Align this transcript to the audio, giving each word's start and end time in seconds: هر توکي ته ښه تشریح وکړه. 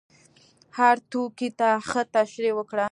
هر 0.77 0.95
توکي 1.11 1.49
ته 1.59 1.69
ښه 1.87 2.01
تشریح 2.15 2.53
وکړه. 2.55 2.79